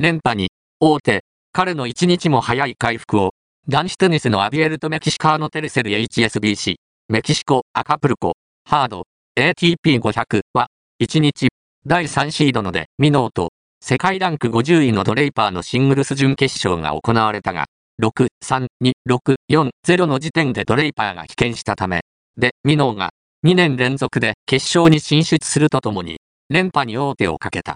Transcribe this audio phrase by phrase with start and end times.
[0.00, 3.34] 連覇に、大手、彼の一日も早い回復を、
[3.68, 6.76] 男子テニスのアビエルとメキシカーノテレセル HSBC、
[7.08, 8.34] メキシコ、アカプルコ、
[8.64, 9.02] ハード、
[9.36, 10.68] ATP500 は、
[11.00, 11.48] 一日、
[11.84, 13.48] 第3シードので、ミノーと、
[13.80, 17.66] 世界ランク50位のドレイパーのシングルス準決勝が行われたが、
[18.00, 22.02] 6、3、2、6、4、0の時点でドレイパーが棄権したため、
[22.36, 23.10] で、ミノーが
[23.44, 26.18] 2年連続で決勝に進出するとともに、
[26.50, 27.66] 連覇に王手をかけた。